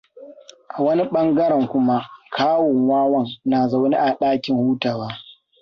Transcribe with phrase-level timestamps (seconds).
[0.75, 1.97] A wani ɓangaren kuma,
[2.35, 5.07] kawun wawan na zaune a ɗakin hutawa.